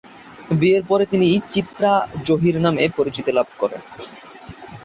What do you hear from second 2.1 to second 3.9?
জহির নামে পরিচিতি লাভ করেন।